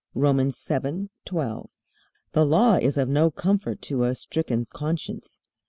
(Romans 0.15 0.55
7:12) 0.57 1.67
The 2.31 2.43
Law 2.43 2.77
is 2.77 2.97
of 2.97 3.07
no 3.07 3.29
comfort 3.29 3.83
to 3.83 4.01
a 4.03 4.15
stricken 4.15 4.65
conscience. 4.65 5.41